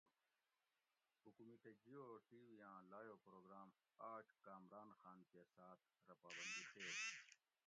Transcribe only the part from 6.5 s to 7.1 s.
شیئ"